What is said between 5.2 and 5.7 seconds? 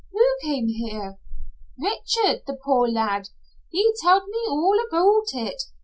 it.